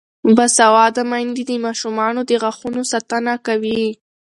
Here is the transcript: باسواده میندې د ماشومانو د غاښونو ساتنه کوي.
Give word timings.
باسواده 0.35 1.03
میندې 1.11 1.43
د 1.47 1.51
ماشومانو 1.65 2.21
د 2.25 2.31
غاښونو 2.41 2.81
ساتنه 2.91 3.33
کوي. 3.45 3.83